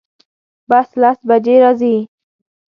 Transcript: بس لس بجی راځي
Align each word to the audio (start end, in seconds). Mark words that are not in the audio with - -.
بس 0.69 0.89
لس 1.01 1.19
بجی 1.27 1.55
راځي 1.63 1.95